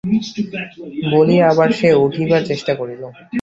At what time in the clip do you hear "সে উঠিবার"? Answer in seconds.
1.79-2.41